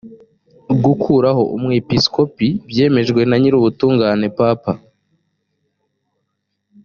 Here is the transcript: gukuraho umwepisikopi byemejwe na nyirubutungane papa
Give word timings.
gukuraho 0.83 1.41
umwepisikopi 1.55 2.47
byemejwe 2.69 3.21
na 3.29 3.35
nyirubutungane 3.41 4.27
papa 4.37 4.71